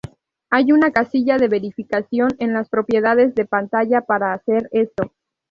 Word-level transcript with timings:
Hay 0.49 0.71
una 0.71 0.89
casilla 0.89 1.37
de 1.37 1.47
verificación 1.47 2.31
en 2.39 2.53
las 2.53 2.69
propiedades 2.69 3.35
de 3.35 3.45
pantalla 3.45 4.01
para 4.01 4.33
hacer 4.33 4.67
esto. 4.71 5.11